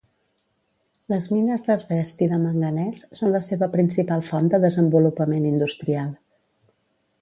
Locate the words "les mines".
1.13-1.65